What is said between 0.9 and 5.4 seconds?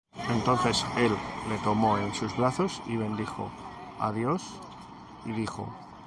él le tomó en sus brazos, y bendijo á Dios, y